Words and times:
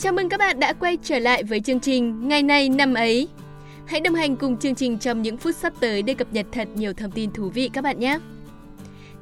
Chào 0.00 0.12
mừng 0.12 0.28
các 0.28 0.40
bạn 0.40 0.60
đã 0.60 0.72
quay 0.72 0.98
trở 1.02 1.18
lại 1.18 1.44
với 1.44 1.60
chương 1.60 1.80
trình 1.80 2.28
Ngày 2.28 2.42
này 2.42 2.68
năm 2.68 2.94
ấy. 2.94 3.28
Hãy 3.86 4.00
đồng 4.00 4.14
hành 4.14 4.36
cùng 4.36 4.56
chương 4.56 4.74
trình 4.74 4.98
trong 4.98 5.22
những 5.22 5.36
phút 5.36 5.56
sắp 5.56 5.72
tới 5.80 6.02
để 6.02 6.14
cập 6.14 6.32
nhật 6.32 6.46
thật 6.52 6.68
nhiều 6.74 6.92
thông 6.92 7.10
tin 7.10 7.32
thú 7.32 7.48
vị 7.48 7.70
các 7.72 7.84
bạn 7.84 7.98
nhé. 7.98 8.18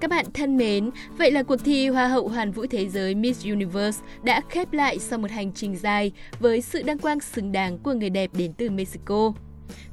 Các 0.00 0.10
bạn 0.10 0.26
thân 0.34 0.56
mến, 0.56 0.90
vậy 1.18 1.30
là 1.30 1.42
cuộc 1.42 1.56
thi 1.64 1.88
Hoa 1.88 2.08
hậu 2.08 2.28
Hoàn 2.28 2.52
vũ 2.52 2.66
Thế 2.70 2.88
giới 2.88 3.14
Miss 3.14 3.44
Universe 3.44 4.02
đã 4.22 4.40
khép 4.48 4.72
lại 4.72 4.98
sau 4.98 5.18
một 5.18 5.30
hành 5.30 5.52
trình 5.52 5.76
dài 5.76 6.12
với 6.40 6.60
sự 6.60 6.82
đăng 6.82 6.98
quang 6.98 7.20
xứng 7.20 7.52
đáng 7.52 7.78
của 7.78 7.92
người 7.92 8.10
đẹp 8.10 8.30
đến 8.32 8.52
từ 8.52 8.70
Mexico. 8.70 9.32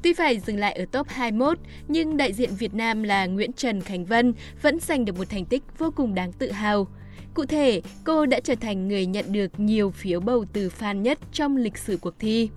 Tuy 0.01 0.13
phải 0.13 0.39
dừng 0.39 0.59
lại 0.59 0.73
ở 0.73 0.85
top 0.85 1.07
21, 1.07 1.59
nhưng 1.87 2.17
đại 2.17 2.33
diện 2.33 2.49
Việt 2.55 2.73
Nam 2.73 3.03
là 3.03 3.25
Nguyễn 3.25 3.53
Trần 3.53 3.81
Khánh 3.81 4.05
Vân 4.05 4.33
vẫn 4.61 4.79
giành 4.79 5.05
được 5.05 5.17
một 5.17 5.29
thành 5.29 5.45
tích 5.45 5.63
vô 5.77 5.91
cùng 5.95 6.15
đáng 6.15 6.31
tự 6.31 6.51
hào. 6.51 6.87
Cụ 7.33 7.45
thể, 7.45 7.81
cô 8.03 8.25
đã 8.25 8.39
trở 8.39 8.55
thành 8.55 8.87
người 8.87 9.05
nhận 9.05 9.31
được 9.31 9.59
nhiều 9.59 9.91
phiếu 9.91 10.19
bầu 10.19 10.45
từ 10.53 10.69
fan 10.79 11.01
nhất 11.01 11.19
trong 11.31 11.57
lịch 11.57 11.77
sử 11.77 11.97
cuộc 11.97 12.19
thi. 12.19 12.49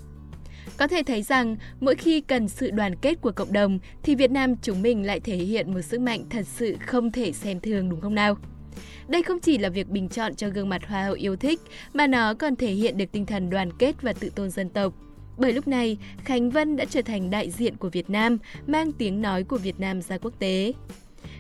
Có 0.77 0.87
thể 0.87 1.02
thấy 1.02 1.23
rằng, 1.23 1.56
mỗi 1.80 1.95
khi 1.95 2.20
cần 2.20 2.48
sự 2.48 2.70
đoàn 2.70 2.96
kết 2.96 3.15
của 3.20 3.32
cộng 3.32 3.52
đồng 3.52 3.78
thì 4.02 4.15
Việt 4.15 4.30
Nam 4.30 4.54
chúng 4.62 4.82
mình 4.82 5.06
lại 5.06 5.20
thể 5.20 5.37
hiện 5.37 5.74
một 5.74 5.80
sức 5.82 6.01
mạnh 6.01 6.24
thật 6.30 6.46
sự 6.46 6.77
không 6.87 7.12
thể 7.12 7.32
xem 7.32 7.60
thường 7.60 7.88
đúng 7.88 8.01
không 8.01 8.15
nào? 8.15 8.37
Đây 9.09 9.23
không 9.23 9.41
chỉ 9.41 9.59
là 9.59 9.68
việc 9.68 9.88
bình 9.88 10.09
chọn 10.09 10.34
cho 10.34 10.48
gương 10.48 10.68
mặt 10.68 10.82
hoa 10.87 11.04
hậu 11.04 11.15
yêu 11.15 11.37
thích, 11.37 11.60
mà 11.93 12.06
nó 12.06 12.34
còn 12.34 12.56
thể 12.56 12.70
hiện 12.70 12.98
được 12.98 13.12
tinh 13.12 13.27
thần 13.27 13.51
đoàn 13.51 13.70
kết 13.79 14.02
và 14.02 14.12
tự 14.12 14.30
tôn 14.30 14.51
dân 14.51 14.68
tộc. 14.68 14.95
Bởi 15.38 15.52
lúc 15.52 15.68
này, 15.68 15.98
Khánh 16.24 16.51
Vân 16.51 16.77
đã 16.77 16.84
trở 16.84 17.02
thành 17.02 17.30
đại 17.30 17.51
diện 17.51 17.77
của 17.77 17.88
Việt 17.88 18.10
Nam, 18.10 18.38
mang 18.66 18.93
tiếng 18.93 19.23
nói 19.23 19.45
của 19.45 19.59
Việt 19.59 19.80
Nam 19.80 20.02
ra 20.02 20.18
quốc 20.18 20.32
tế. 20.38 20.73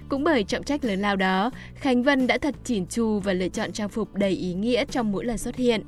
Cũng 0.08 0.24
bởi 0.24 0.44
trọng 0.44 0.62
trách 0.62 0.84
lớn 0.84 1.00
lao 1.00 1.16
đó, 1.16 1.50
Khánh 1.74 2.02
Vân 2.02 2.26
đã 2.26 2.38
thật 2.38 2.54
chỉn 2.64 2.86
chu 2.86 3.20
và 3.20 3.32
lựa 3.32 3.48
chọn 3.48 3.72
trang 3.72 3.88
phục 3.88 4.14
đầy 4.14 4.30
ý 4.30 4.54
nghĩa 4.54 4.84
trong 4.84 5.12
mỗi 5.12 5.24
lần 5.24 5.38
xuất 5.38 5.56
hiện. 5.56 5.82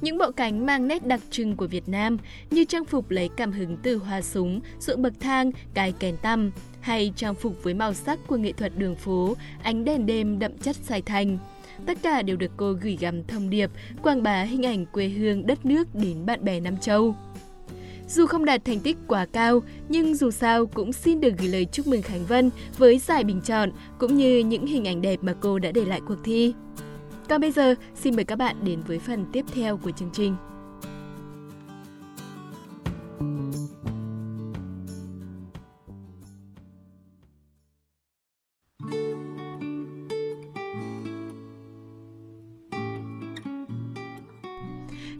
Những 0.00 0.18
bộ 0.18 0.30
cánh 0.30 0.66
mang 0.66 0.88
nét 0.88 1.06
đặc 1.06 1.20
trưng 1.30 1.56
của 1.56 1.66
Việt 1.66 1.88
Nam 1.88 2.18
như 2.50 2.64
trang 2.64 2.84
phục 2.84 3.10
lấy 3.10 3.28
cảm 3.36 3.52
hứng 3.52 3.76
từ 3.82 3.96
hoa 3.96 4.22
súng, 4.22 4.60
ruộng 4.78 5.02
bậc 5.02 5.12
thang, 5.20 5.50
cài 5.74 5.92
kèn 5.92 6.16
tăm 6.16 6.50
hay 6.80 7.12
trang 7.16 7.34
phục 7.34 7.62
với 7.62 7.74
màu 7.74 7.94
sắc 7.94 8.18
của 8.26 8.36
nghệ 8.36 8.52
thuật 8.52 8.72
đường 8.78 8.96
phố, 8.96 9.36
ánh 9.62 9.84
đèn 9.84 10.06
đêm 10.06 10.38
đậm 10.38 10.58
chất 10.58 10.76
Sài 10.76 11.02
Thành. 11.02 11.38
Tất 11.86 11.98
cả 12.02 12.22
đều 12.22 12.36
được 12.36 12.50
cô 12.56 12.72
gửi 12.72 12.98
gắm 13.00 13.24
thông 13.24 13.50
điệp, 13.50 13.70
quảng 14.02 14.22
bá 14.22 14.42
hình 14.42 14.66
ảnh 14.66 14.86
quê 14.86 15.08
hương 15.08 15.46
đất 15.46 15.66
nước 15.66 15.94
đến 15.94 16.26
bạn 16.26 16.44
bè 16.44 16.60
Nam 16.60 16.76
Châu. 16.76 17.14
Dù 18.08 18.26
không 18.26 18.44
đạt 18.44 18.64
thành 18.64 18.80
tích 18.80 18.96
quá 19.06 19.26
cao, 19.32 19.62
nhưng 19.88 20.14
dù 20.14 20.30
sao 20.30 20.66
cũng 20.66 20.92
xin 20.92 21.20
được 21.20 21.32
gửi 21.38 21.48
lời 21.48 21.66
chúc 21.72 21.86
mừng 21.86 22.02
Khánh 22.02 22.24
Vân 22.26 22.50
với 22.78 22.98
giải 22.98 23.24
bình 23.24 23.40
chọn 23.40 23.70
cũng 23.98 24.16
như 24.16 24.38
những 24.38 24.66
hình 24.66 24.84
ảnh 24.84 25.02
đẹp 25.02 25.18
mà 25.22 25.34
cô 25.40 25.58
đã 25.58 25.72
để 25.72 25.84
lại 25.84 26.00
cuộc 26.08 26.18
thi. 26.24 26.54
Còn 27.28 27.40
bây 27.40 27.52
giờ, 27.52 27.74
xin 27.94 28.16
mời 28.16 28.24
các 28.24 28.36
bạn 28.36 28.56
đến 28.64 28.80
với 28.86 28.98
phần 28.98 29.26
tiếp 29.32 29.44
theo 29.54 29.76
của 29.76 29.90
chương 29.90 30.10
trình. 30.12 30.36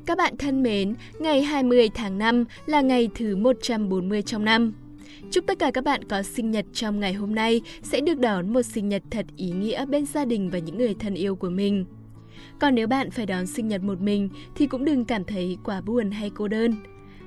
Các 0.07 0.19
bạn 0.19 0.37
thân 0.37 0.63
mến, 0.63 0.95
ngày 1.19 1.43
20 1.43 1.89
tháng 1.95 2.19
5 2.19 2.45
là 2.67 2.81
ngày 2.81 3.09
thứ 3.15 3.37
140 3.37 4.23
trong 4.23 4.45
năm. 4.45 4.73
Chúc 5.31 5.47
tất 5.47 5.59
cả 5.59 5.71
các 5.71 5.85
bạn 5.85 6.05
có 6.05 6.23
sinh 6.23 6.51
nhật 6.51 6.67
trong 6.73 7.01
ngày 7.01 7.13
hôm 7.13 7.35
nay 7.35 7.61
sẽ 7.83 8.01
được 8.01 8.19
đón 8.19 8.53
một 8.53 8.63
sinh 8.63 8.89
nhật 8.89 9.03
thật 9.11 9.27
ý 9.37 9.51
nghĩa 9.51 9.87
bên 9.87 10.07
gia 10.07 10.25
đình 10.25 10.51
và 10.51 10.59
những 10.59 10.79
người 10.79 10.95
thân 10.99 11.15
yêu 11.15 11.37
của 11.37 11.51
mình. 11.51 11.85
Còn 12.61 12.75
nếu 12.75 12.87
bạn 12.87 13.11
phải 13.11 13.27
đón 13.27 13.47
sinh 13.47 13.69
nhật 13.69 13.83
một 13.83 14.01
mình 14.01 14.29
thì 14.55 14.67
cũng 14.67 14.85
đừng 14.85 15.05
cảm 15.05 15.25
thấy 15.25 15.59
quá 15.65 15.81
buồn 15.81 16.11
hay 16.11 16.31
cô 16.35 16.49
đơn. 16.49 16.75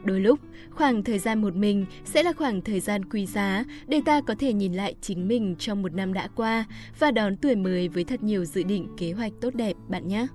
Đôi 0.03 0.20
lúc, 0.20 0.39
khoảng 0.72 1.04
thời 1.04 1.20
gian 1.20 1.42
một 1.42 1.55
mình 1.55 1.86
sẽ 2.05 2.23
là 2.23 2.33
khoảng 2.33 2.61
thời 2.61 2.80
gian 2.80 3.05
quý 3.05 3.26
giá 3.26 3.64
để 3.88 4.02
ta 4.05 4.21
có 4.21 4.36
thể 4.39 4.54
nhìn 4.54 4.73
lại 4.73 4.95
chính 5.02 5.27
mình 5.27 5.55
trong 5.59 5.82
một 5.82 5.94
năm 5.94 6.14
đã 6.14 6.27
qua 6.36 6.65
và 6.99 7.11
đón 7.11 7.38
tuổi 7.38 7.55
mới 7.55 7.88
với 7.88 8.04
thật 8.04 8.23
nhiều 8.23 8.45
dự 8.45 8.64
định 8.64 8.88
kế 8.98 9.11
hoạch 9.11 9.33
tốt 9.42 9.55
đẹp 9.55 9.73
bạn 9.88 10.08
nhé. 10.08 10.27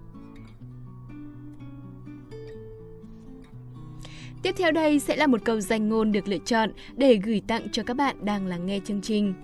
Tiếp 4.43 4.55
theo 4.59 4.73
đây 4.73 4.99
sẽ 4.99 5.17
là 5.17 5.27
một 5.27 5.45
câu 5.45 5.61
danh 5.61 5.89
ngôn 5.89 6.13
được 6.13 6.29
lựa 6.29 6.39
chọn 6.39 6.71
để 6.97 7.17
gửi 7.17 7.43
tặng 7.47 7.69
cho 7.73 7.83
các 7.83 7.95
bạn 7.95 8.17
đang 8.23 8.47
lắng 8.47 8.67
nghe 8.67 8.81
chương 8.85 9.01
trình. 9.01 9.35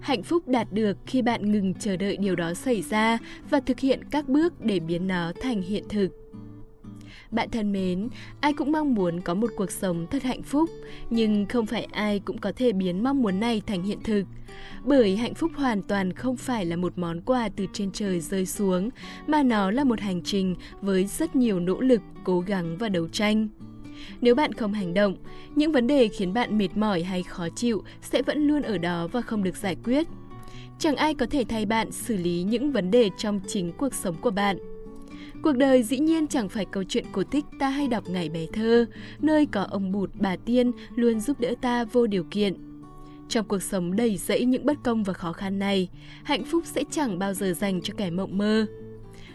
Hạnh 0.00 0.22
phúc 0.22 0.48
đạt 0.48 0.72
được 0.72 0.96
khi 1.06 1.22
bạn 1.22 1.52
ngừng 1.52 1.74
chờ 1.74 1.96
đợi 1.96 2.16
điều 2.16 2.36
đó 2.36 2.54
xảy 2.54 2.82
ra 2.82 3.18
và 3.50 3.60
thực 3.60 3.80
hiện 3.80 4.00
các 4.10 4.28
bước 4.28 4.64
để 4.64 4.80
biến 4.80 5.06
nó 5.06 5.32
thành 5.42 5.62
hiện 5.62 5.84
thực. 5.88 6.08
Bạn 7.30 7.50
thân 7.50 7.72
mến, 7.72 8.08
ai 8.40 8.52
cũng 8.52 8.72
mong 8.72 8.94
muốn 8.94 9.20
có 9.20 9.34
một 9.34 9.50
cuộc 9.56 9.70
sống 9.70 10.06
thật 10.10 10.22
hạnh 10.22 10.42
phúc, 10.42 10.70
nhưng 11.10 11.46
không 11.46 11.66
phải 11.66 11.84
ai 11.84 12.18
cũng 12.18 12.38
có 12.38 12.52
thể 12.56 12.72
biến 12.72 13.04
mong 13.04 13.22
muốn 13.22 13.40
này 13.40 13.62
thành 13.66 13.82
hiện 13.82 13.98
thực. 14.04 14.24
Bởi 14.84 15.16
hạnh 15.16 15.34
phúc 15.34 15.50
hoàn 15.56 15.82
toàn 15.82 16.12
không 16.12 16.36
phải 16.36 16.64
là 16.64 16.76
một 16.76 16.98
món 16.98 17.20
quà 17.20 17.48
từ 17.56 17.66
trên 17.72 17.92
trời 17.92 18.20
rơi 18.20 18.46
xuống, 18.46 18.90
mà 19.26 19.42
nó 19.42 19.70
là 19.70 19.84
một 19.84 20.00
hành 20.00 20.22
trình 20.22 20.56
với 20.80 21.06
rất 21.06 21.36
nhiều 21.36 21.60
nỗ 21.60 21.80
lực, 21.80 22.00
cố 22.24 22.40
gắng 22.40 22.76
và 22.78 22.88
đấu 22.88 23.08
tranh. 23.08 23.48
Nếu 24.20 24.34
bạn 24.34 24.52
không 24.52 24.72
hành 24.72 24.94
động, 24.94 25.16
những 25.54 25.72
vấn 25.72 25.86
đề 25.86 26.08
khiến 26.08 26.34
bạn 26.34 26.58
mệt 26.58 26.76
mỏi 26.76 27.02
hay 27.02 27.22
khó 27.22 27.48
chịu 27.56 27.82
sẽ 28.02 28.22
vẫn 28.22 28.46
luôn 28.46 28.62
ở 28.62 28.78
đó 28.78 29.08
và 29.12 29.20
không 29.20 29.42
được 29.42 29.56
giải 29.56 29.76
quyết. 29.84 30.06
Chẳng 30.78 30.96
ai 30.96 31.14
có 31.14 31.26
thể 31.26 31.44
thay 31.48 31.66
bạn 31.66 31.92
xử 31.92 32.16
lý 32.16 32.42
những 32.42 32.72
vấn 32.72 32.90
đề 32.90 33.10
trong 33.18 33.40
chính 33.46 33.72
cuộc 33.72 33.94
sống 33.94 34.14
của 34.20 34.30
bạn. 34.30 34.58
Cuộc 35.42 35.52
đời 35.52 35.82
dĩ 35.82 35.98
nhiên 35.98 36.26
chẳng 36.26 36.48
phải 36.48 36.64
câu 36.64 36.84
chuyện 36.88 37.04
cổ 37.12 37.22
tích 37.22 37.44
ta 37.58 37.68
hay 37.68 37.88
đọc 37.88 38.04
ngày 38.10 38.28
bé 38.28 38.46
thơ, 38.52 38.86
nơi 39.20 39.46
có 39.46 39.62
ông 39.62 39.92
bụt 39.92 40.10
bà 40.20 40.36
tiên 40.36 40.72
luôn 40.94 41.20
giúp 41.20 41.40
đỡ 41.40 41.54
ta 41.60 41.84
vô 41.84 42.06
điều 42.06 42.24
kiện. 42.30 42.54
Trong 43.28 43.44
cuộc 43.48 43.62
sống 43.62 43.96
đầy 43.96 44.16
rẫy 44.16 44.44
những 44.44 44.66
bất 44.66 44.76
công 44.84 45.02
và 45.02 45.12
khó 45.12 45.32
khăn 45.32 45.58
này, 45.58 45.88
hạnh 46.22 46.44
phúc 46.44 46.62
sẽ 46.66 46.84
chẳng 46.90 47.18
bao 47.18 47.34
giờ 47.34 47.52
dành 47.52 47.80
cho 47.82 47.94
kẻ 47.96 48.10
mộng 48.10 48.38
mơ. 48.38 48.66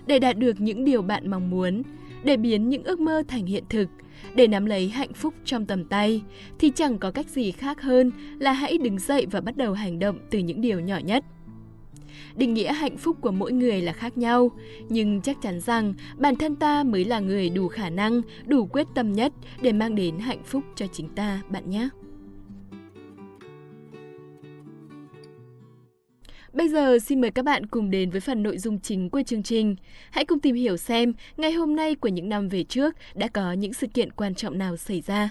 Để 0.08 0.20
đạt 0.20 0.38
được 0.38 0.62
những 0.62 0.86
điều 0.86 1.02
bạn 1.02 1.32
mong 1.32 1.50
muốn, 1.50 1.84
để 2.24 2.38
biến 2.38 2.70
những 2.70 2.84
ước 2.84 3.00
mơ 3.00 3.24
thành 3.28 3.46
hiện 3.46 3.64
thực, 3.70 3.86
để 4.36 4.48
nắm 4.48 4.66
lấy 4.66 4.90
hạnh 4.90 5.14
phúc 5.14 5.34
trong 5.46 5.66
tầm 5.66 5.86
tay, 5.86 6.22
thì 6.60 6.72
chẳng 6.76 6.98
có 6.98 7.12
cách 7.12 7.30
gì 7.30 7.52
khác 7.52 7.82
hơn 7.82 8.12
là 8.40 8.52
hãy 8.52 8.78
đứng 8.78 9.00
dậy 9.00 9.28
và 9.32 9.42
bắt 9.42 9.58
đầu 9.58 9.74
hành 9.74 10.00
động 10.00 10.20
từ 10.30 10.40
những 10.40 10.62
điều 10.62 10.80
nhỏ 10.80 10.98
nhất. 10.98 11.26
Định 12.36 12.54
nghĩa 12.54 12.74
hạnh 12.74 12.98
phúc 12.98 13.18
của 13.22 13.32
mỗi 13.32 13.52
người 13.52 13.82
là 13.82 13.94
khác 13.94 14.18
nhau, 14.18 14.52
nhưng 14.90 15.22
chắc 15.22 15.42
chắn 15.42 15.60
rằng 15.60 15.94
bản 16.18 16.36
thân 16.36 16.56
ta 16.56 16.84
mới 16.84 17.06
là 17.06 17.20
người 17.20 17.50
đủ 17.50 17.68
khả 17.68 17.90
năng, 17.90 18.22
đủ 18.46 18.66
quyết 18.66 18.88
tâm 18.96 19.14
nhất 19.14 19.34
để 19.62 19.72
mang 19.72 19.96
đến 19.96 20.20
hạnh 20.20 20.44
phúc 20.46 20.64
cho 20.76 20.88
chính 20.88 21.10
ta, 21.10 21.42
bạn 21.50 21.70
nhé. 21.70 21.90
Bây 26.54 26.70
giờ 26.70 27.00
xin 27.00 27.22
mời 27.22 27.32
các 27.32 27.46
bạn 27.46 27.66
cùng 27.66 27.92
đến 27.92 28.10
với 28.10 28.22
phần 28.22 28.44
nội 28.44 28.58
dung 28.58 28.80
chính 28.80 29.10
của 29.10 29.22
chương 29.26 29.44
trình. 29.44 29.76
Hãy 30.12 30.26
cùng 30.26 30.40
tìm 30.40 30.56
hiểu 30.56 30.78
xem 30.78 31.14
ngày 31.38 31.52
hôm 31.52 31.76
nay 31.76 31.96
của 31.96 32.08
những 32.08 32.30
năm 32.30 32.50
về 32.50 32.64
trước 32.64 32.96
đã 33.16 33.28
có 33.28 33.54
những 33.54 33.74
sự 33.74 33.88
kiện 33.88 34.12
quan 34.12 34.36
trọng 34.36 34.58
nào 34.58 34.78
xảy 34.78 35.02
ra. 35.02 35.30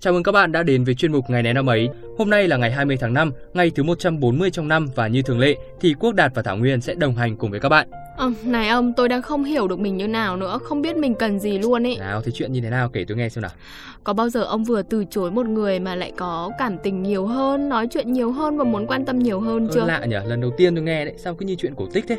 Chào 0.00 0.12
mừng 0.12 0.22
các 0.22 0.32
bạn 0.32 0.52
đã 0.52 0.62
đến 0.62 0.84
với 0.84 0.94
chuyên 0.94 1.12
mục 1.12 1.24
Ngày 1.30 1.42
này 1.42 1.54
năm 1.54 1.66
ấy. 1.66 1.88
Hôm 2.18 2.30
nay 2.30 2.48
là 2.48 2.56
ngày 2.56 2.72
20 2.72 2.96
tháng 3.00 3.14
5, 3.14 3.32
ngày 3.54 3.70
thứ 3.70 3.82
140 3.82 4.50
trong 4.50 4.68
năm 4.68 4.88
và 4.94 5.08
như 5.08 5.22
thường 5.22 5.38
lệ 5.38 5.56
thì 5.80 5.94
Quốc 6.00 6.12
Đạt 6.12 6.32
và 6.34 6.42
Thảo 6.42 6.56
Nguyên 6.56 6.80
sẽ 6.80 6.94
đồng 6.94 7.14
hành 7.14 7.36
cùng 7.36 7.50
với 7.50 7.60
các 7.60 7.68
bạn. 7.68 7.88
À, 8.18 8.26
này 8.44 8.68
ông, 8.68 8.92
tôi 8.96 9.08
đang 9.08 9.22
không 9.22 9.44
hiểu 9.44 9.68
được 9.68 9.78
mình 9.78 9.96
như 9.96 10.08
nào 10.08 10.36
nữa, 10.36 10.58
không 10.62 10.82
biết 10.82 10.96
mình 10.96 11.14
cần 11.14 11.38
gì 11.38 11.58
luôn 11.58 11.82
ý. 11.82 11.96
Nào, 11.96 12.22
thì 12.22 12.32
chuyện 12.34 12.52
như 12.52 12.60
thế 12.60 12.70
nào 12.70 12.88
kể 12.88 13.04
tôi 13.08 13.16
nghe 13.16 13.28
xem 13.28 13.42
nào. 13.42 13.50
Có 14.04 14.12
bao 14.12 14.28
giờ 14.28 14.42
ông 14.42 14.64
vừa 14.64 14.82
từ 14.82 15.04
chối 15.10 15.30
một 15.30 15.46
người 15.46 15.78
mà 15.80 15.94
lại 15.94 16.12
có 16.16 16.50
cảm 16.58 16.78
tình 16.78 17.02
nhiều 17.02 17.26
hơn, 17.26 17.68
nói 17.68 17.88
chuyện 17.90 18.12
nhiều 18.12 18.32
hơn 18.32 18.58
và 18.58 18.64
muốn 18.64 18.86
quan 18.86 19.04
tâm 19.04 19.18
nhiều 19.18 19.40
hơn 19.40 19.68
chưa? 19.74 19.84
Lạ 19.84 20.04
nhỉ, 20.04 20.16
lần 20.26 20.40
đầu 20.40 20.50
tiên 20.56 20.74
tôi 20.74 20.84
nghe 20.84 21.04
đấy, 21.04 21.14
sao 21.18 21.34
cứ 21.34 21.46
như 21.46 21.54
chuyện 21.54 21.74
cổ 21.74 21.86
tích 21.92 22.04
thế? 22.08 22.18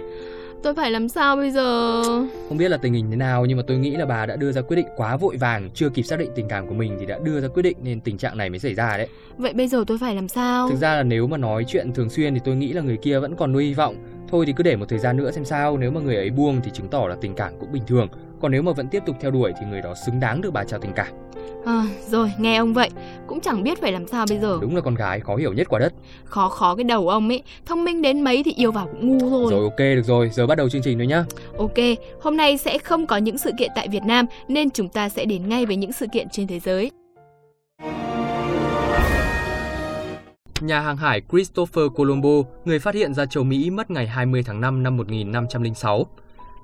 Tôi 0.64 0.76
phải 0.76 0.92
làm 0.92 1.10
sao 1.10 1.36
bây 1.36 1.52
giờ? 1.52 2.02
Không 2.50 2.58
biết 2.58 2.70
là 2.70 2.78
tình 2.78 2.94
hình 2.94 3.10
thế 3.10 3.16
nào 3.16 3.46
nhưng 3.46 3.58
mà 3.58 3.64
tôi 3.68 3.78
nghĩ 3.78 3.92
là 3.92 4.06
bà 4.06 4.26
đã 4.26 4.36
đưa 4.36 4.52
ra 4.52 4.62
quyết 4.62 4.76
định 4.76 4.88
quá 4.96 5.18
vội 5.18 5.38
vàng, 5.38 5.70
chưa 5.74 5.90
kịp 5.90 6.04
xác 6.04 6.20
định 6.20 6.32
tình 6.36 6.48
cảm 6.48 6.68
của 6.68 6.74
mình 6.74 6.98
thì 7.00 7.06
đã 7.06 7.20
đưa 7.24 7.42
ra 7.42 7.48
quyết 7.48 7.64
định 7.64 7.78
nên 7.82 8.02
tình 8.02 8.18
trạng 8.18 8.38
này 8.38 8.50
mới 8.50 8.60
xảy 8.60 8.74
ra 8.74 8.98
đấy. 8.98 9.08
Vậy 9.38 9.54
bây 9.54 9.68
giờ 9.68 9.84
tôi 9.88 9.98
phải 9.98 10.16
làm 10.16 10.28
sao? 10.28 10.70
Thực 10.70 10.80
ra 10.80 10.96
là 10.96 11.04
nếu 11.04 11.28
mà 11.28 11.38
nói 11.38 11.66
chuyện 11.68 11.94
thường 11.94 12.10
xuyên 12.10 12.34
thì 12.34 12.40
tôi 12.44 12.56
nghĩ 12.56 12.74
là 12.74 12.82
người 12.82 12.98
kia 12.98 13.20
vẫn 13.20 13.36
còn 13.36 13.52
nuôi 13.54 13.66
hy 13.66 13.74
vọng. 13.74 13.96
Thôi 14.30 14.46
thì 14.46 14.54
cứ 14.54 14.64
để 14.64 14.76
một 14.76 14.86
thời 14.90 15.00
gian 15.00 15.18
nữa 15.18 15.32
xem 15.32 15.46
sao, 15.46 15.78
nếu 15.78 15.92
mà 15.92 16.02
người 16.02 16.16
ấy 16.16 16.30
buông 16.30 16.62
thì 16.64 16.72
chứng 16.74 16.88
tỏ 16.88 17.08
là 17.08 17.16
tình 17.22 17.36
cảm 17.36 17.54
cũng 17.60 17.72
bình 17.72 17.84
thường. 17.88 18.08
Còn 18.42 18.52
nếu 18.52 18.62
mà 18.62 18.72
vẫn 18.72 18.88
tiếp 18.88 19.04
tục 19.06 19.16
theo 19.22 19.32
đuổi 19.32 19.54
thì 19.60 19.66
người 19.66 19.82
đó 19.82 19.94
xứng 20.06 20.20
đáng 20.20 20.42
được 20.42 20.54
bà 20.54 20.64
trao 20.64 20.80
tình 20.80 20.94
cảm. 20.94 21.08
À, 21.66 21.86
rồi, 22.08 22.32
nghe 22.40 22.58
ông 22.58 22.74
vậy, 22.74 22.90
cũng 23.28 23.40
chẳng 23.42 23.64
biết 23.64 23.82
phải 23.82 23.92
làm 23.92 24.08
sao 24.08 24.26
bây 24.30 24.40
giờ. 24.40 24.58
Đúng 24.62 24.76
là 24.76 24.82
con 24.82 24.96
gái 24.96 25.20
khó 25.20 25.36
hiểu 25.36 25.54
nhất 25.54 25.68
quả 25.70 25.80
đất. 25.80 25.94
Khó 26.26 26.50
khó 26.50 26.76
cái 26.76 26.84
đầu 26.84 27.10
ông 27.10 27.30
ấy, 27.30 27.44
thông 27.66 27.86
minh 27.86 28.02
đến 28.02 28.22
mấy 28.22 28.44
thì 28.44 28.54
yêu 28.54 28.72
vào 28.72 28.88
cũng 28.88 29.18
ngu 29.18 29.30
thôi. 29.30 29.52
Rồi 29.52 29.64
ok 29.64 29.80
được 29.80 30.06
rồi, 30.06 30.30
giờ 30.34 30.48
bắt 30.48 30.56
đầu 30.56 30.70
chương 30.70 30.82
trình 30.82 30.98
thôi 30.98 31.08
nhá. 31.08 31.26
Ok, 31.58 31.78
hôm 32.22 32.38
nay 32.38 32.58
sẽ 32.58 32.78
không 32.78 33.08
có 33.08 33.18
những 33.18 33.38
sự 33.38 33.52
kiện 33.60 33.72
tại 33.76 33.88
Việt 33.88 34.04
Nam 34.04 34.26
nên 34.48 34.70
chúng 34.70 34.90
ta 34.90 35.10
sẽ 35.10 35.26
đến 35.26 35.50
ngay 35.50 35.66
với 35.66 35.76
những 35.76 35.92
sự 35.92 36.06
kiện 36.14 36.28
trên 36.30 36.48
thế 36.48 36.60
giới. 36.60 36.92
Nhà 40.62 40.80
hàng 40.80 40.98
hải 40.98 41.22
Christopher 41.32 41.84
Colombo, 41.96 42.30
người 42.66 42.80
phát 42.80 42.96
hiện 42.96 43.14
ra 43.14 43.26
châu 43.26 43.44
Mỹ 43.44 43.70
mất 43.70 43.92
ngày 43.92 44.08
20 44.08 44.44
tháng 44.46 44.62
5 44.62 44.84
năm 44.84 44.98
1506. 44.98 46.06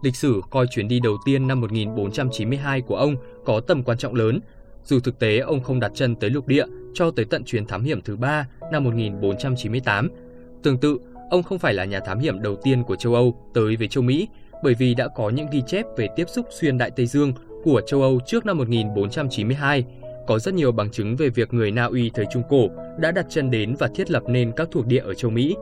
Lịch 0.01 0.15
sử 0.15 0.41
coi 0.49 0.67
chuyến 0.67 0.87
đi 0.87 0.99
đầu 0.99 1.17
tiên 1.25 1.47
năm 1.47 1.61
1492 1.61 2.81
của 2.81 2.95
ông 2.95 3.15
có 3.45 3.59
tầm 3.67 3.83
quan 3.83 3.97
trọng 3.97 4.15
lớn, 4.15 4.39
dù 4.85 4.99
thực 4.99 5.19
tế 5.19 5.39
ông 5.39 5.63
không 5.63 5.79
đặt 5.79 5.91
chân 5.95 6.15
tới 6.15 6.29
lục 6.29 6.47
địa 6.47 6.65
cho 6.93 7.11
tới 7.11 7.25
tận 7.25 7.43
chuyến 7.43 7.65
thám 7.65 7.83
hiểm 7.83 8.01
thứ 8.01 8.15
ba 8.15 8.47
năm 8.71 8.83
1498. 8.83 10.09
Tương 10.63 10.77
tự, 10.77 10.99
ông 11.29 11.43
không 11.43 11.59
phải 11.59 11.73
là 11.73 11.85
nhà 11.85 11.99
thám 11.99 12.19
hiểm 12.19 12.41
đầu 12.41 12.55
tiên 12.63 12.83
của 12.83 12.95
châu 12.95 13.15
Âu 13.15 13.51
tới 13.53 13.75
với 13.75 13.87
châu 13.87 14.03
Mỹ, 14.03 14.27
bởi 14.63 14.73
vì 14.73 14.93
đã 14.93 15.07
có 15.07 15.29
những 15.29 15.47
ghi 15.51 15.61
chép 15.67 15.85
về 15.97 16.07
tiếp 16.15 16.29
xúc 16.29 16.45
xuyên 16.51 16.77
Đại 16.77 16.91
Tây 16.91 17.05
Dương 17.05 17.33
của 17.63 17.81
châu 17.87 18.01
Âu 18.01 18.19
trước 18.25 18.45
năm 18.45 18.57
1492. 18.57 19.85
Có 20.27 20.39
rất 20.39 20.53
nhiều 20.53 20.71
bằng 20.71 20.91
chứng 20.91 21.15
về 21.15 21.29
việc 21.29 21.53
người 21.53 21.71
Na 21.71 21.85
Uy 21.85 22.11
thời 22.13 22.25
Trung 22.33 22.43
Cổ 22.49 22.67
đã 22.99 23.11
đặt 23.11 23.25
chân 23.29 23.51
đến 23.51 23.75
và 23.79 23.89
thiết 23.95 24.11
lập 24.11 24.23
nên 24.27 24.51
các 24.55 24.67
thuộc 24.71 24.85
địa 24.85 25.01
ở 25.01 25.13
châu 25.13 25.31
Mỹ. 25.31 25.55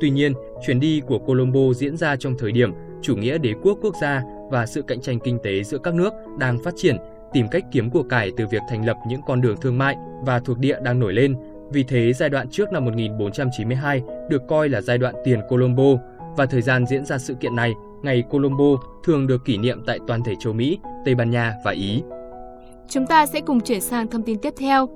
Tuy 0.00 0.10
nhiên, 0.10 0.32
chuyến 0.66 0.80
đi 0.80 1.00
của 1.06 1.18
Colombo 1.18 1.72
diễn 1.74 1.96
ra 1.96 2.16
trong 2.16 2.34
thời 2.38 2.52
điểm 2.52 2.72
chủ 3.02 3.16
nghĩa 3.16 3.38
đế 3.38 3.52
quốc 3.62 3.78
quốc 3.82 3.94
gia 4.00 4.22
và 4.50 4.66
sự 4.66 4.82
cạnh 4.82 5.00
tranh 5.00 5.18
kinh 5.24 5.38
tế 5.42 5.62
giữa 5.62 5.78
các 5.78 5.94
nước 5.94 6.12
đang 6.38 6.58
phát 6.64 6.74
triển, 6.76 6.96
tìm 7.32 7.48
cách 7.48 7.64
kiếm 7.70 7.90
của 7.90 8.02
cải 8.02 8.32
từ 8.36 8.46
việc 8.46 8.62
thành 8.68 8.86
lập 8.86 8.96
những 9.06 9.20
con 9.26 9.40
đường 9.40 9.56
thương 9.60 9.78
mại 9.78 9.96
và 10.20 10.40
thuộc 10.40 10.58
địa 10.58 10.76
đang 10.82 11.00
nổi 11.00 11.12
lên. 11.12 11.36
Vì 11.70 11.84
thế, 11.84 12.12
giai 12.12 12.28
đoạn 12.28 12.48
trước 12.50 12.72
năm 12.72 12.84
1492 12.84 14.02
được 14.28 14.42
coi 14.48 14.68
là 14.68 14.80
giai 14.80 14.98
đoạn 14.98 15.14
tiền 15.24 15.40
Colombo 15.48 15.84
và 16.36 16.46
thời 16.46 16.62
gian 16.62 16.86
diễn 16.86 17.04
ra 17.04 17.18
sự 17.18 17.34
kiện 17.34 17.56
này, 17.56 17.72
ngày 18.02 18.22
Colombo 18.30 18.64
thường 19.04 19.26
được 19.26 19.44
kỷ 19.44 19.58
niệm 19.58 19.82
tại 19.86 19.98
toàn 20.06 20.22
thể 20.22 20.34
châu 20.40 20.52
Mỹ, 20.52 20.78
Tây 21.04 21.14
Ban 21.14 21.30
Nha 21.30 21.54
và 21.64 21.70
Ý. 21.70 22.02
Chúng 22.88 23.06
ta 23.06 23.26
sẽ 23.26 23.40
cùng 23.40 23.60
chuyển 23.60 23.80
sang 23.80 24.06
thông 24.06 24.22
tin 24.22 24.38
tiếp 24.38 24.54
theo. 24.58 24.88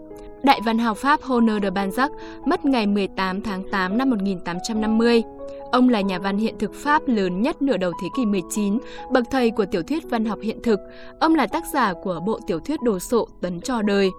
Đại 0.43 0.61
văn 0.67 0.79
hào 0.79 0.95
Pháp 0.95 1.23
Honor 1.23 1.63
de 1.63 1.71
Balzac 1.71 2.11
mất 2.47 2.65
ngày 2.65 2.87
18 2.87 3.43
tháng 3.43 3.63
8 3.71 3.99
năm 3.99 4.11
1850. 4.11 5.23
Ông 5.73 5.89
là 5.89 6.01
nhà 6.01 6.19
văn 6.19 6.39
hiện 6.39 6.55
thực 6.59 6.75
Pháp 6.75 7.03
lớn 7.07 7.43
nhất 7.43 7.63
nửa 7.63 7.77
đầu 7.77 7.93
thế 8.03 8.09
kỷ 8.17 8.27
19, 8.27 8.79
bậc 9.13 9.25
thầy 9.31 9.51
của 9.51 9.67
tiểu 9.67 9.83
thuyết 9.83 10.11
văn 10.11 10.25
học 10.25 10.39
hiện 10.43 10.63
thực. 10.63 10.81
Ông 11.21 11.35
là 11.35 11.47
tác 11.47 11.65
giả 11.75 11.95
của 12.03 12.21
bộ 12.27 12.41
tiểu 12.47 12.61
thuyết 12.61 12.83
đồ 12.83 12.99
sộ 12.99 13.29
Tấn 13.41 13.61
Cho 13.61 13.83
đời. 13.83 14.11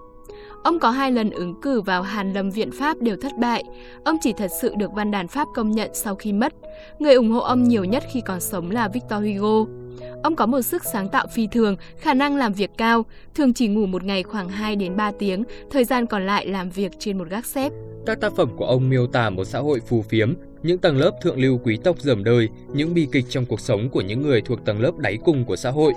Ông 0.64 0.78
có 0.78 0.90
hai 0.90 1.12
lần 1.12 1.30
ứng 1.30 1.60
cử 1.60 1.80
vào 1.80 2.02
Hàn 2.02 2.32
Lâm 2.32 2.50
Viện 2.50 2.70
Pháp 2.72 3.00
đều 3.00 3.16
thất 3.16 3.32
bại. 3.38 3.64
Ông 4.04 4.16
chỉ 4.20 4.32
thật 4.32 4.50
sự 4.60 4.74
được 4.78 4.92
văn 4.92 5.10
đàn 5.10 5.28
Pháp 5.28 5.48
công 5.54 5.70
nhận 5.70 5.90
sau 5.94 6.14
khi 6.14 6.32
mất. 6.32 6.54
Người 6.98 7.14
ủng 7.14 7.30
hộ 7.30 7.40
ông 7.40 7.64
nhiều 7.64 7.84
nhất 7.84 8.02
khi 8.12 8.20
còn 8.20 8.40
sống 8.40 8.70
là 8.70 8.88
Victor 8.88 9.24
Hugo. 9.24 9.70
Ông 10.22 10.36
có 10.36 10.46
một 10.46 10.62
sức 10.62 10.82
sáng 10.92 11.08
tạo 11.08 11.26
phi 11.34 11.46
thường, 11.52 11.76
khả 11.96 12.14
năng 12.14 12.36
làm 12.36 12.52
việc 12.52 12.70
cao, 12.78 13.04
thường 13.34 13.54
chỉ 13.54 13.68
ngủ 13.68 13.86
một 13.86 14.04
ngày 14.04 14.22
khoảng 14.22 14.48
2 14.48 14.76
đến 14.76 14.96
3 14.96 15.12
tiếng, 15.18 15.44
thời 15.70 15.84
gian 15.84 16.06
còn 16.06 16.26
lại 16.26 16.46
làm 16.46 16.70
việc 16.70 16.92
trên 16.98 17.18
một 17.18 17.28
gác 17.28 17.46
xếp. 17.46 17.72
Các 18.06 18.20
tác 18.20 18.32
phẩm 18.36 18.48
của 18.56 18.64
ông 18.64 18.88
miêu 18.88 19.06
tả 19.06 19.30
một 19.30 19.44
xã 19.44 19.58
hội 19.58 19.80
phù 19.80 20.02
phiếm, 20.02 20.34
những 20.62 20.78
tầng 20.78 20.98
lớp 20.98 21.10
thượng 21.22 21.40
lưu 21.40 21.60
quý 21.64 21.78
tộc 21.84 22.00
dởm 22.00 22.24
đời, 22.24 22.48
những 22.74 22.94
bi 22.94 23.08
kịch 23.12 23.24
trong 23.28 23.46
cuộc 23.46 23.60
sống 23.60 23.88
của 23.88 24.00
những 24.00 24.22
người 24.22 24.40
thuộc 24.40 24.64
tầng 24.64 24.80
lớp 24.80 24.98
đáy 24.98 25.18
cùng 25.24 25.44
của 25.44 25.56
xã 25.56 25.70
hội. 25.70 25.92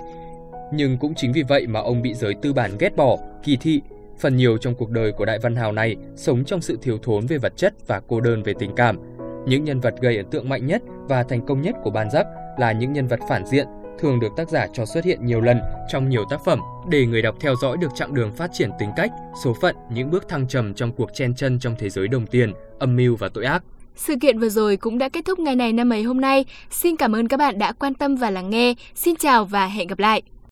Nhưng 0.74 0.98
cũng 0.98 1.14
chính 1.16 1.32
vì 1.32 1.42
vậy 1.42 1.66
mà 1.66 1.80
ông 1.80 2.02
bị 2.02 2.14
giới 2.14 2.34
tư 2.42 2.52
bản 2.52 2.70
ghét 2.78 2.96
bỏ, 2.96 3.18
kỳ 3.44 3.56
thị. 3.56 3.80
Phần 4.18 4.36
nhiều 4.36 4.58
trong 4.58 4.74
cuộc 4.74 4.90
đời 4.90 5.12
của 5.12 5.24
đại 5.24 5.38
văn 5.38 5.56
hào 5.56 5.72
này 5.72 5.96
sống 6.16 6.44
trong 6.44 6.60
sự 6.60 6.78
thiếu 6.82 6.98
thốn 7.02 7.26
về 7.26 7.38
vật 7.38 7.52
chất 7.56 7.74
và 7.86 8.00
cô 8.08 8.20
đơn 8.20 8.42
về 8.42 8.54
tình 8.58 8.74
cảm. 8.74 8.98
Những 9.46 9.64
nhân 9.64 9.80
vật 9.80 9.94
gây 10.00 10.16
ấn 10.16 10.26
tượng 10.26 10.48
mạnh 10.48 10.66
nhất 10.66 10.82
và 11.08 11.22
thành 11.22 11.46
công 11.46 11.62
nhất 11.62 11.74
của 11.82 11.90
Ban 11.90 12.10
Giáp 12.10 12.26
là 12.58 12.72
những 12.72 12.92
nhân 12.92 13.06
vật 13.06 13.20
phản 13.28 13.46
diện, 13.46 13.66
thường 13.98 14.20
được 14.20 14.32
tác 14.36 14.48
giả 14.48 14.66
cho 14.72 14.86
xuất 14.86 15.04
hiện 15.04 15.26
nhiều 15.26 15.40
lần 15.40 15.60
trong 15.88 16.08
nhiều 16.08 16.24
tác 16.30 16.40
phẩm 16.44 16.60
để 16.88 17.06
người 17.06 17.22
đọc 17.22 17.36
theo 17.40 17.54
dõi 17.62 17.76
được 17.80 17.90
chặng 17.94 18.14
đường 18.14 18.32
phát 18.32 18.50
triển 18.52 18.70
tính 18.78 18.90
cách, 18.96 19.10
số 19.44 19.54
phận, 19.60 19.76
những 19.92 20.10
bước 20.10 20.28
thăng 20.28 20.48
trầm 20.48 20.74
trong 20.74 20.92
cuộc 20.92 21.10
chen 21.14 21.34
chân 21.34 21.58
trong 21.58 21.74
thế 21.78 21.88
giới 21.88 22.08
đồng 22.08 22.26
tiền, 22.26 22.52
âm 22.78 22.96
mưu 22.96 23.16
và 23.16 23.28
tội 23.28 23.44
ác. 23.44 23.64
Sự 23.96 24.14
kiện 24.20 24.38
vừa 24.38 24.48
rồi 24.48 24.76
cũng 24.76 24.98
đã 24.98 25.08
kết 25.08 25.24
thúc 25.24 25.38
ngày 25.38 25.56
này 25.56 25.72
năm 25.72 25.92
ấy 25.92 26.02
hôm 26.02 26.20
nay. 26.20 26.44
Xin 26.70 26.96
cảm 26.96 27.14
ơn 27.14 27.28
các 27.28 27.36
bạn 27.36 27.58
đã 27.58 27.72
quan 27.72 27.94
tâm 27.94 28.16
và 28.16 28.30
lắng 28.30 28.50
nghe. 28.50 28.74
Xin 28.94 29.16
chào 29.16 29.44
và 29.44 29.66
hẹn 29.66 29.88
gặp 29.88 29.98
lại. 29.98 30.22